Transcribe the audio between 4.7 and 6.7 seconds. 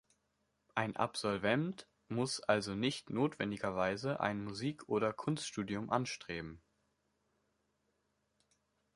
oder Kunststudium anstreben.